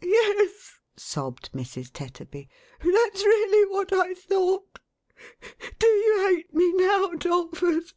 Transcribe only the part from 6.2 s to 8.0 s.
hate me now, 'Dolphus